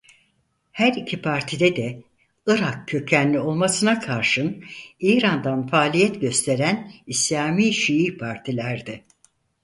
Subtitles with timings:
[0.71, 2.03] Her iki partide de
[2.47, 4.63] Irak kökenli olmasına karşın
[4.99, 9.03] İran'dan faaliyet gösteren İslami Şii partilerdi.